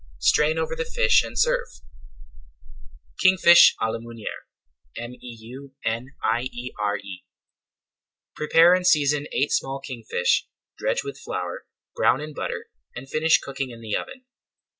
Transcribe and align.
Strain 0.17 0.57
over 0.57 0.75
the 0.75 0.83
fish 0.83 1.21
and 1.23 1.37
serve. 1.37 1.67
KINGFISH 3.21 3.75
À 3.79 3.91
LA 3.93 3.99
MEUNIÈRE 4.99 5.99
Prepare 8.35 8.73
and 8.73 8.87
season 8.87 9.27
eight 9.31 9.51
small 9.51 9.79
kingfish, 9.79 10.47
dredge 10.75 11.03
with 11.03 11.19
flour, 11.23 11.67
brown 11.95 12.19
in 12.19 12.33
butter, 12.33 12.65
and 12.95 13.07
finish 13.07 13.37
cooking 13.39 13.69
in 13.69 13.81
the 13.81 13.95
oven. 13.95 14.23